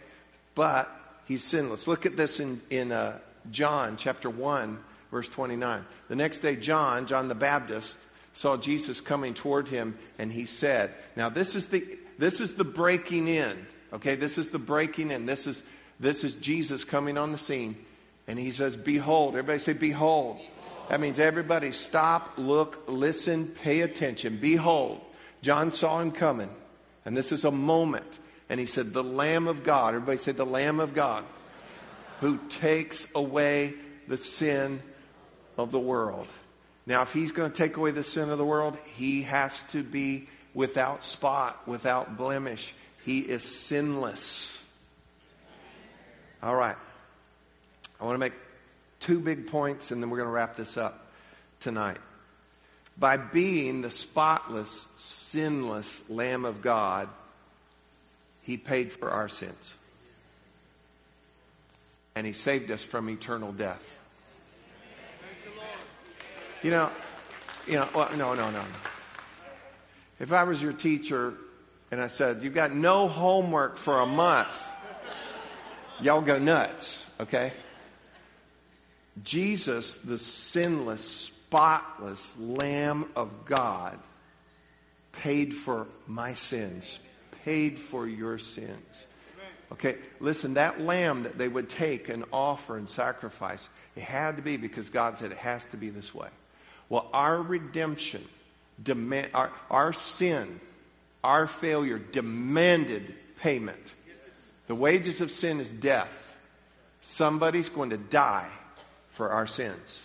[0.53, 0.89] But
[1.25, 1.87] he's sinless.
[1.87, 3.17] Look at this in, in uh,
[3.51, 4.79] John chapter 1,
[5.11, 5.85] verse 29.
[6.07, 7.97] The next day, John, John the Baptist,
[8.33, 11.83] saw Jesus coming toward him, and he said, Now, this is the,
[12.17, 13.65] this is the breaking in.
[13.91, 15.25] Okay, this is the breaking in.
[15.25, 15.63] This is,
[15.99, 17.75] this is Jesus coming on the scene.
[18.27, 19.29] And he says, Behold.
[19.33, 20.37] Everybody say, Behold.
[20.37, 20.89] Behold.
[20.89, 24.37] That means everybody stop, look, listen, pay attention.
[24.37, 25.01] Behold.
[25.41, 26.49] John saw him coming.
[27.05, 28.19] And this is a moment.
[28.49, 29.95] And he said, The Lamb of God.
[29.95, 31.25] Everybody say, The Lamb of God.
[32.19, 33.73] Who takes away
[34.07, 34.81] the sin
[35.57, 36.27] of the world.
[36.85, 39.83] Now, if he's going to take away the sin of the world, he has to
[39.83, 42.73] be without spot, without blemish.
[43.05, 44.61] He is sinless.
[46.41, 46.75] All right.
[47.99, 48.33] I want to make
[48.99, 51.07] two big points and then we're going to wrap this up
[51.59, 51.99] tonight.
[52.97, 57.07] By being the spotless, sinless Lamb of God,
[58.41, 59.75] He paid for our sins.
[62.15, 63.99] And He saved us from eternal death.
[66.61, 66.89] You know,
[67.67, 68.65] you know, well, no, no, no, no.
[70.19, 71.33] If I was your teacher
[71.91, 74.69] and I said, You've got no homework for a month,
[76.01, 77.53] y'all go nuts, okay?
[79.23, 83.99] Jesus, the sinless, spotless Lamb of God,
[85.11, 86.99] paid for my sins,
[87.43, 89.05] paid for your sins.
[89.71, 94.41] Okay, listen, that lamb that they would take and offer and sacrifice, it had to
[94.41, 96.29] be because God said it has to be this way.
[96.89, 98.23] Well, our redemption,
[98.81, 100.59] demand, our, our sin,
[101.23, 103.93] our failure demanded payment.
[104.67, 106.37] The wages of sin is death.
[107.01, 108.51] Somebody's going to die
[109.11, 110.03] for our sins.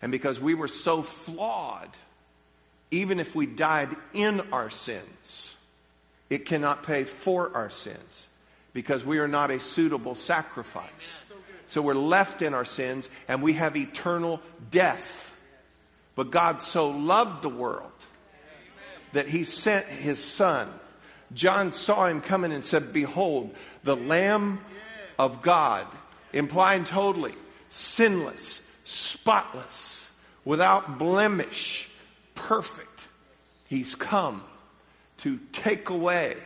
[0.00, 1.90] And because we were so flawed,
[2.90, 5.54] even if we died in our sins,
[6.30, 8.26] it cannot pay for our sins
[8.72, 11.16] because we are not a suitable sacrifice.
[11.66, 15.34] So we're left in our sins and we have eternal death.
[16.14, 17.90] But God so loved the world
[19.12, 20.68] that he sent his son.
[21.32, 23.54] John saw him coming and said, Behold,
[23.84, 24.60] the Lamb
[25.18, 25.86] of God,
[26.32, 27.34] implying totally
[27.70, 30.10] sinless, spotless,
[30.44, 31.88] without blemish,
[32.34, 33.08] perfect.
[33.66, 34.42] He's come
[35.18, 36.36] to take away.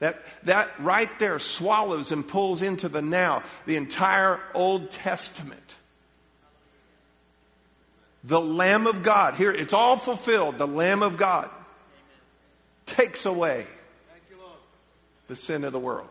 [0.00, 5.76] That, that right there swallows and pulls into the now the entire Old Testament.
[8.22, 9.34] The Lamb of God.
[9.34, 10.58] Here, it's all fulfilled.
[10.58, 11.50] The Lamb of God
[12.86, 13.66] takes away
[15.26, 16.08] the sin of the world.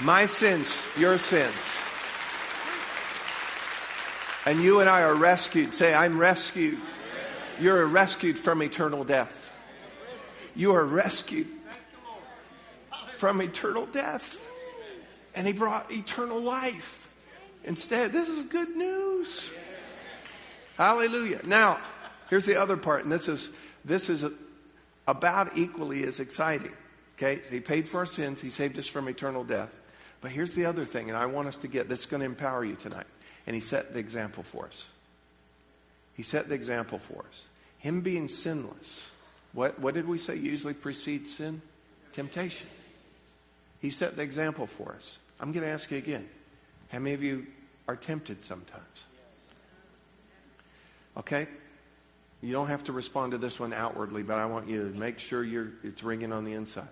[0.00, 1.54] My sins, your sins.
[4.46, 5.74] And you and I are rescued.
[5.74, 6.78] Say, I'm rescued.
[7.60, 9.52] You're rescued from eternal death.
[10.54, 11.48] You are rescued
[13.18, 14.46] from eternal death.
[15.34, 17.08] And he brought eternal life.
[17.64, 19.50] Instead, this is good news.
[20.76, 21.40] Hallelujah.
[21.44, 21.78] Now,
[22.30, 23.50] here's the other part, and this is
[23.84, 24.24] this is
[25.06, 26.72] about equally as exciting.
[27.16, 28.40] Okay, he paid for our sins.
[28.40, 29.74] He saved us from eternal death.
[30.20, 32.26] But here's the other thing, and I want us to get this is going to
[32.26, 33.06] empower you tonight.
[33.46, 34.88] And he set the example for us.
[36.14, 37.48] He set the example for us.
[37.78, 39.10] Him being sinless.
[39.52, 41.62] What, what did we say usually precedes sin?
[42.12, 42.68] Temptation.
[43.80, 45.18] He set the example for us.
[45.40, 46.28] I'm going to ask you again.
[46.88, 47.46] How many of you
[47.86, 49.04] are tempted sometimes?
[51.16, 51.46] Okay?
[52.40, 55.18] You don't have to respond to this one outwardly, but I want you to make
[55.18, 56.88] sure you're, it's ringing on the inside.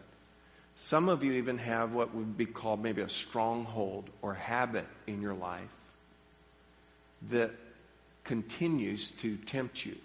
[0.75, 5.23] Some of you even have what would be called maybe a stronghold or habit in
[5.23, 5.63] your life
[7.31, 7.53] that
[8.25, 9.97] continues to tempt you.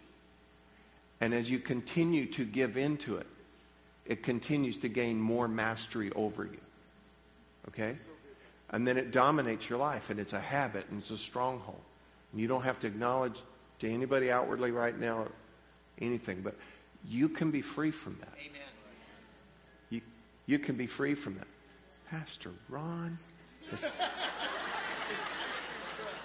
[1.20, 3.28] And as you continue to give into it,
[4.06, 6.60] it continues to gain more mastery over you.
[7.68, 7.96] Okay?
[8.70, 11.82] And then it dominates your life, and it's a habit, and it's a stronghold.
[12.32, 13.40] And you don't have to acknowledge
[13.80, 15.28] to anybody outwardly right now
[16.00, 16.56] anything, but
[17.08, 18.34] you can be free from that.
[18.40, 18.62] Amen.
[19.90, 20.02] You,
[20.46, 21.48] you can be free from that.
[22.10, 23.18] Pastor Ron,
[23.70, 23.90] that's,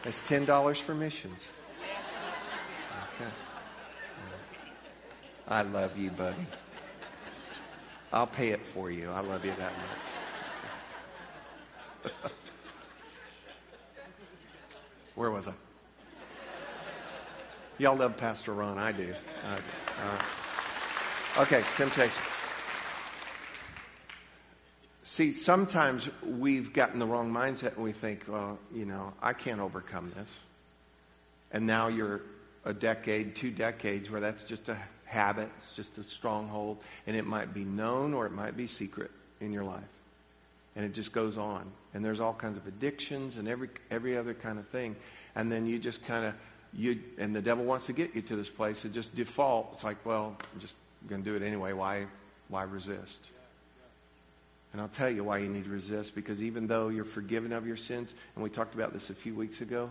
[0.02, 1.48] that's $10 for missions.
[3.14, 3.30] Okay.
[5.48, 6.46] I love you, buddy.
[8.12, 9.10] I'll pay it for you.
[9.10, 10.15] I love you that much.
[15.14, 15.52] Where was I?
[17.78, 18.78] Y'all love Pastor Ron.
[18.78, 19.12] I do.
[19.44, 20.22] Uh,
[21.42, 22.22] okay, temptation.
[25.02, 29.60] See, sometimes we've gotten the wrong mindset and we think, well, you know, I can't
[29.60, 30.40] overcome this.
[31.52, 32.22] And now you're
[32.64, 37.24] a decade, two decades where that's just a habit, it's just a stronghold, and it
[37.24, 39.84] might be known or it might be secret in your life.
[40.76, 41.72] And it just goes on.
[41.94, 44.94] And there's all kinds of addictions and every, every other kind of thing.
[45.34, 46.34] and then you just kind of
[46.76, 48.84] you and the devil wants to get you to this place.
[48.84, 49.70] It just default.
[49.74, 50.74] It's like, well, I'm just
[51.08, 51.72] going to do it anyway.
[51.72, 52.06] Why,
[52.48, 53.30] why resist?
[54.72, 57.66] And I'll tell you why you need to resist because even though you're forgiven of
[57.66, 59.90] your sins, and we talked about this a few weeks ago,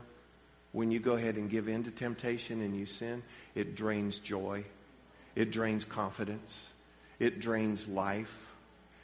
[0.73, 3.23] when you go ahead and give in to temptation and you sin,
[3.55, 4.63] it drains joy,
[5.35, 6.67] it drains confidence,
[7.17, 8.51] it drains life.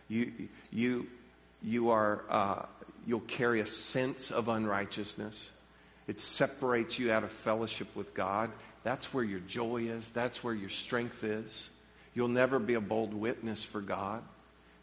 [0.08, 0.34] You,
[0.70, 1.08] you,
[1.62, 2.66] you are, uh,
[3.06, 5.50] you'll carry a sense of unrighteousness.
[6.08, 8.52] It separates you out of fellowship with God.
[8.84, 10.12] That's where your joy is.
[10.12, 11.70] That's where your strength is.
[12.14, 14.24] You'll never be a bold witness for God.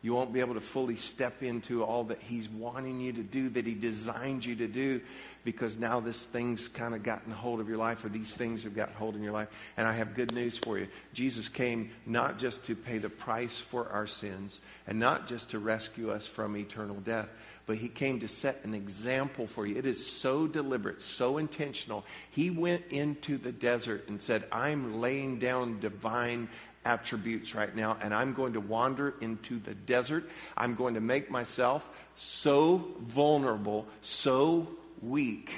[0.01, 3.49] You won't be able to fully step into all that He's wanting you to do,
[3.51, 5.01] that He designed you to do,
[5.45, 8.77] because now this thing's kind of gotten hold of your life, or these things have
[8.77, 9.49] gotten hold in your life.
[9.77, 10.87] And I have good news for you.
[11.15, 15.59] Jesus came not just to pay the price for our sins, and not just to
[15.59, 17.29] rescue us from eternal death,
[17.67, 19.77] but He came to set an example for you.
[19.77, 22.05] It is so deliberate, so intentional.
[22.31, 26.49] He went into the desert and said, I'm laying down divine
[26.89, 30.29] attributes right now, and I'm going to wander into the desert.
[30.57, 34.67] I'm going to make myself so vulnerable, so
[35.03, 35.53] weak,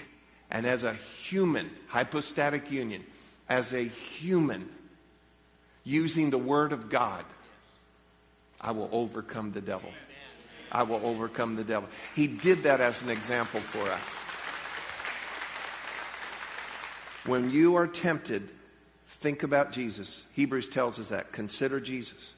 [0.51, 3.05] and as a human, hypostatic union,
[3.49, 4.69] as a human,
[5.85, 7.25] using the Word of God,
[8.61, 9.91] I will overcome the devil.
[10.73, 11.89] I will overcome the devil.
[12.15, 14.17] He did that as an example for us.
[17.25, 18.51] When you are tempted,
[19.21, 20.23] Think about Jesus.
[20.33, 21.31] Hebrews tells us that.
[21.31, 22.33] Consider Jesus.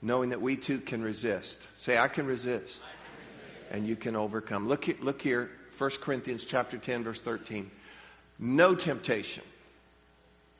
[0.00, 1.60] Knowing that we too can resist.
[1.76, 2.82] Say, I can resist.
[2.82, 3.74] I can resist.
[3.74, 4.66] And you can overcome.
[4.66, 7.70] Look, look here, 1 Corinthians chapter 10, verse 13.
[8.38, 9.44] No temptation.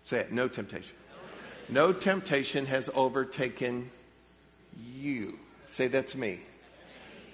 [0.05, 0.95] Say it, no temptation.
[1.71, 3.91] No temptation has overtaken
[4.95, 5.39] you.
[5.65, 6.41] Say, that's me.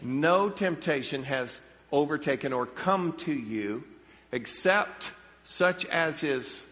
[0.01, 3.83] No temptation has overtaken or come to you
[4.31, 5.11] except
[5.43, 6.63] such as is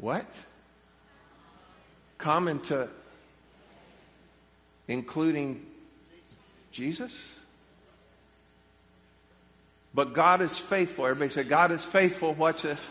[0.00, 0.26] what?
[2.18, 2.88] Common to
[4.88, 5.66] including
[6.72, 7.20] Jesus?
[9.92, 11.06] But God is faithful.
[11.06, 12.32] Everybody say, God is faithful.
[12.34, 12.86] Watch this.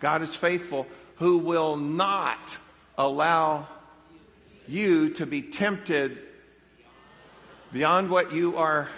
[0.00, 2.58] God is faithful who will not
[2.96, 3.68] allow
[4.66, 6.18] you to be tempted
[7.72, 8.88] beyond what you are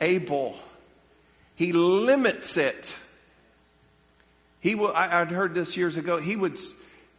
[0.00, 0.56] able.
[1.54, 2.96] He limits it.
[4.60, 6.18] He will, I, would heard this years ago.
[6.18, 6.58] He would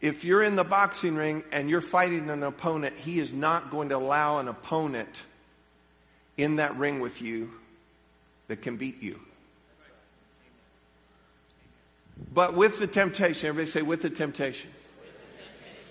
[0.02, 3.90] if you're in the boxing ring and you're fighting an opponent, he is not going
[3.90, 5.22] to allow an opponent
[6.38, 7.52] in that ring with you
[8.48, 9.20] that can beat you.
[12.34, 14.72] But with the temptation, everybody say, with the temptation,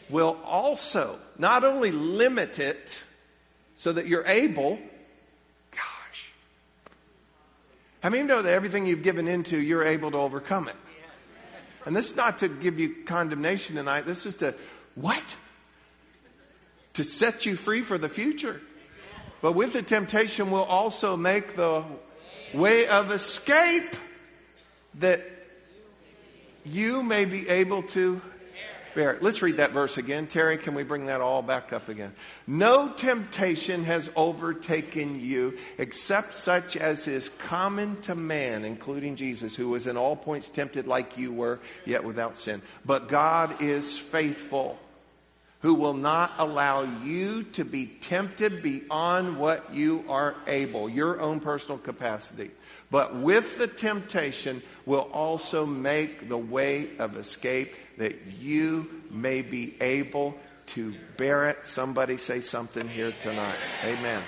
[0.08, 3.00] will also not only limit it
[3.76, 4.78] so that you're able,
[5.70, 6.32] gosh.
[8.02, 10.76] How many know that everything you've given into, you're able to overcome it?
[11.86, 14.02] And this is not to give you condemnation tonight.
[14.02, 14.54] This is to,
[14.94, 15.36] what?
[16.94, 18.60] To set you free for the future.
[19.40, 21.84] But with the temptation we'll also make the
[22.52, 23.96] way of escape
[24.96, 25.22] that
[26.64, 28.20] you may be able to
[28.94, 29.22] bear it.
[29.22, 30.26] Let's read that verse again.
[30.26, 32.12] Terry, can we bring that all back up again?
[32.46, 39.68] No temptation has overtaken you except such as is common to man, including Jesus, who
[39.68, 42.62] was in all points tempted like you were, yet without sin.
[42.84, 44.78] But God is faithful,
[45.60, 51.40] who will not allow you to be tempted beyond what you are able, your own
[51.40, 52.50] personal capacity.
[52.90, 59.76] But with the temptation will also make the way of escape that you may be
[59.80, 61.64] able to bear it.
[61.66, 63.58] Somebody say something here tonight.
[63.84, 64.22] Amen.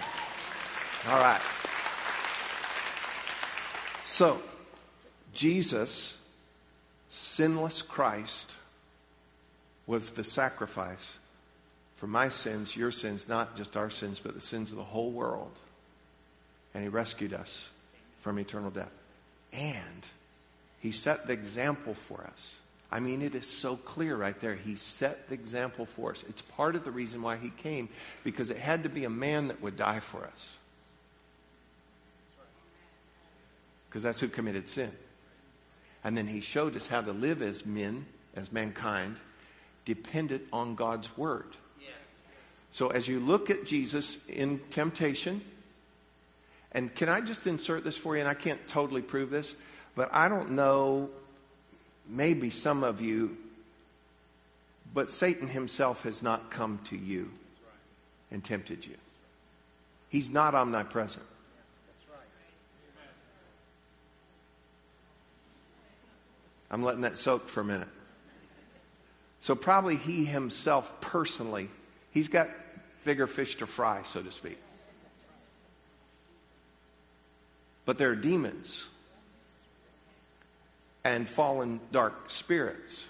[1.08, 1.40] All right.
[4.04, 4.40] So,
[5.32, 6.16] Jesus,
[7.08, 8.54] sinless Christ,
[9.86, 11.18] was the sacrifice
[11.96, 15.10] for my sins, your sins, not just our sins, but the sins of the whole
[15.10, 15.52] world.
[16.74, 17.70] And he rescued us
[18.22, 18.92] from eternal death.
[19.52, 20.06] And
[20.80, 22.58] he set the example for us
[22.92, 24.54] I mean, it is so clear right there.
[24.54, 26.22] He set the example for us.
[26.28, 27.88] It's part of the reason why he came,
[28.22, 30.56] because it had to be a man that would die for us.
[33.88, 34.92] Because that's who committed sin.
[36.04, 38.04] And then he showed us how to live as men,
[38.36, 39.16] as mankind,
[39.86, 41.56] dependent on God's word.
[42.70, 45.42] So as you look at Jesus in temptation,
[46.72, 48.20] and can I just insert this for you?
[48.20, 49.54] And I can't totally prove this,
[49.94, 51.10] but I don't know
[52.08, 53.36] maybe some of you,
[54.94, 57.30] but Satan himself has not come to you
[58.30, 58.96] and tempted you.
[60.08, 61.24] He's not omnipresent.
[66.70, 67.88] I'm letting that soak for a minute.
[69.40, 71.68] So, probably he himself personally,
[72.12, 72.48] he's got
[73.04, 74.58] bigger fish to fry, so to speak.
[77.84, 78.84] But there are demons
[81.04, 83.06] and fallen dark spirits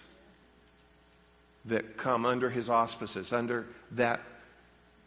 [1.67, 4.21] that come under his auspices, under that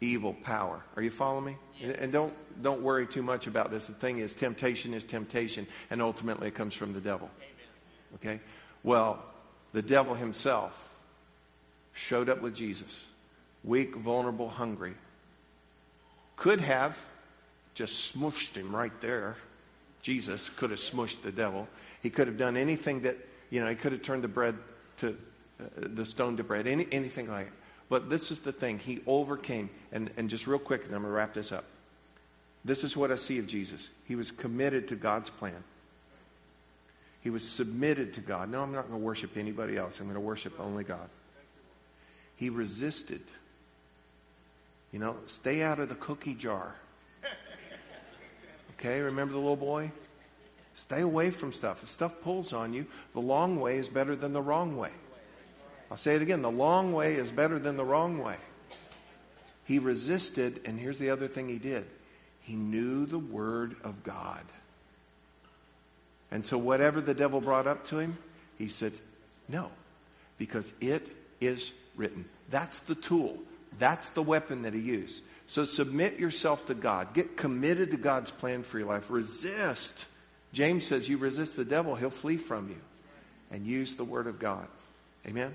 [0.00, 0.82] evil power.
[0.94, 1.56] Are you following me?
[1.80, 1.88] Yeah.
[1.98, 3.86] And don't don't worry too much about this.
[3.86, 7.30] The thing is, temptation is temptation, and ultimately it comes from the devil.
[7.38, 8.36] Amen.
[8.36, 8.40] Okay?
[8.82, 9.22] Well,
[9.72, 10.94] the devil himself
[11.92, 13.04] showed up with Jesus,
[13.64, 14.94] weak, vulnerable, hungry.
[16.36, 16.98] Could have
[17.74, 19.36] just smushed him right there.
[20.06, 21.66] Jesus could have smushed the devil.
[22.00, 23.16] He could have done anything that,
[23.50, 24.54] you know, he could have turned the bread
[24.98, 25.18] to
[25.58, 27.52] uh, the stone to bread, any, anything like it.
[27.88, 28.78] But this is the thing.
[28.78, 29.68] He overcame.
[29.90, 31.64] And, and just real quick, and I'm going to wrap this up.
[32.64, 33.90] This is what I see of Jesus.
[34.04, 35.64] He was committed to God's plan.
[37.20, 38.48] He was submitted to God.
[38.48, 39.98] No, I'm not going to worship anybody else.
[39.98, 41.08] I'm going to worship only God.
[42.36, 43.22] He resisted.
[44.92, 46.76] You know, stay out of the cookie jar.
[48.78, 49.90] Okay, remember the little boy?
[50.74, 51.82] Stay away from stuff.
[51.82, 54.90] If stuff pulls on you, the long way is better than the wrong way.
[55.90, 58.36] I'll say it again the long way is better than the wrong way.
[59.64, 61.86] He resisted, and here's the other thing he did
[62.42, 64.44] he knew the Word of God.
[66.30, 68.18] And so, whatever the devil brought up to him,
[68.58, 68.98] he said,
[69.48, 69.70] No,
[70.38, 71.08] because it
[71.40, 72.26] is written.
[72.50, 73.38] That's the tool,
[73.78, 75.22] that's the weapon that he used.
[75.46, 77.14] So, submit yourself to God.
[77.14, 79.10] Get committed to God's plan for your life.
[79.10, 80.06] Resist.
[80.52, 82.80] James says, You resist the devil, he'll flee from you.
[83.50, 84.66] And use the Word of God.
[85.24, 85.44] Amen?
[85.44, 85.54] Amen.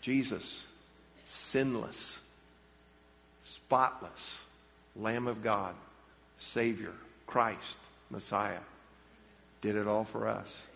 [0.00, 0.64] Jesus,
[1.26, 2.20] sinless,
[3.42, 4.38] spotless
[4.96, 5.74] Lamb of God,
[6.38, 6.92] Savior,
[7.26, 7.78] Christ,
[8.10, 8.60] Messiah,
[9.60, 10.66] did it all for us.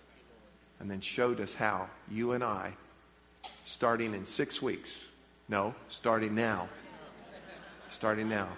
[0.80, 2.74] And then showed us how you and I,
[3.64, 4.96] starting in six weeks,
[5.48, 6.68] no, starting now,
[7.90, 8.48] starting now,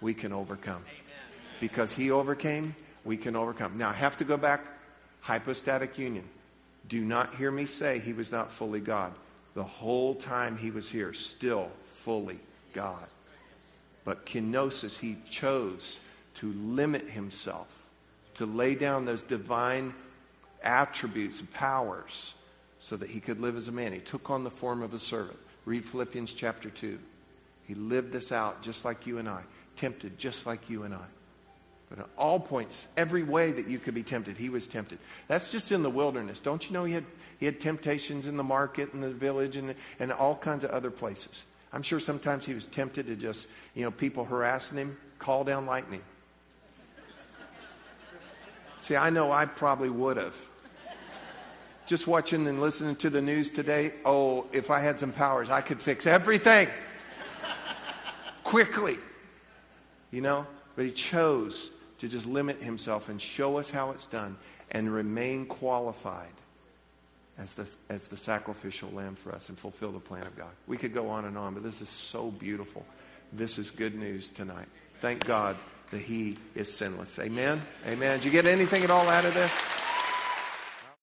[0.00, 0.84] we can overcome.
[1.60, 3.78] Because He overcame, we can overcome.
[3.78, 4.64] Now, I have to go back.
[5.20, 6.24] Hypostatic union.
[6.88, 9.12] Do not hear me say He was not fully God.
[9.54, 12.40] The whole time He was here, still fully
[12.72, 13.06] God.
[14.04, 15.98] But kenosis, he chose
[16.36, 17.68] to limit himself,
[18.34, 19.94] to lay down those divine
[20.62, 22.34] attributes and powers
[22.78, 23.92] so that he could live as a man.
[23.92, 25.38] He took on the form of a servant.
[25.64, 26.98] Read Philippians chapter 2.
[27.66, 29.42] He lived this out just like you and I,
[29.76, 31.06] tempted just like you and I.
[31.88, 34.98] But at all points, every way that you could be tempted, he was tempted.
[35.28, 36.40] That's just in the wilderness.
[36.40, 37.04] Don't you know he had,
[37.38, 40.90] he had temptations in the market and the village and, and all kinds of other
[40.90, 41.44] places?
[41.70, 45.66] I'm sure sometimes he was tempted to just, you know, people harassing him, call down
[45.66, 46.02] lightning.
[48.80, 50.36] See, I know I probably would have.
[51.86, 55.60] Just watching and listening to the news today, oh, if I had some powers, I
[55.60, 56.68] could fix everything
[58.52, 58.98] quickly.
[60.10, 60.46] You know?
[60.76, 64.36] But he chose to just limit himself and show us how it's done
[64.70, 66.34] and remain qualified
[67.38, 70.50] as the, as the sacrificial lamb for us and fulfill the plan of God.
[70.66, 72.84] We could go on and on, but this is so beautiful.
[73.32, 74.68] This is good news tonight.
[75.00, 75.56] Thank God
[75.90, 77.18] that He is sinless.
[77.18, 77.62] Amen?
[77.86, 78.18] Amen.
[78.18, 79.58] Did you get anything at all out of this?